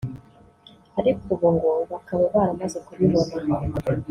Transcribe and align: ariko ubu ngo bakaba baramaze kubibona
ariko 0.99 1.23
ubu 1.33 1.47
ngo 1.55 1.71
bakaba 1.91 2.23
baramaze 2.33 2.77
kubibona 2.85 3.33